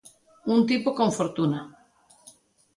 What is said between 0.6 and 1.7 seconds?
tipo con fortuna.